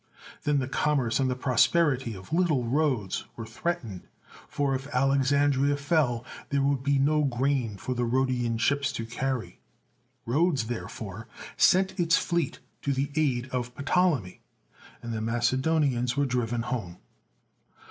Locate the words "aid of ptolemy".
13.15-14.41